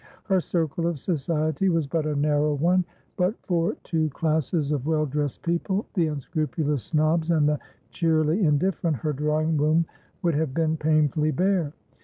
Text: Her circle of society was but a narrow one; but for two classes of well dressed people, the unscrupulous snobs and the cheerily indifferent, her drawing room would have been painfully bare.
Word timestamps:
Her 0.23 0.39
circle 0.41 0.87
of 0.87 0.97
society 0.97 1.69
was 1.69 1.85
but 1.85 2.07
a 2.07 2.15
narrow 2.15 2.55
one; 2.55 2.85
but 3.17 3.35
for 3.45 3.75
two 3.83 4.09
classes 4.09 4.71
of 4.71 4.87
well 4.87 5.05
dressed 5.05 5.43
people, 5.43 5.85
the 5.93 6.07
unscrupulous 6.07 6.81
snobs 6.83 7.29
and 7.29 7.47
the 7.47 7.59
cheerily 7.91 8.43
indifferent, 8.43 8.97
her 8.97 9.13
drawing 9.13 9.57
room 9.57 9.85
would 10.23 10.33
have 10.33 10.55
been 10.55 10.75
painfully 10.75 11.29
bare. 11.29 11.73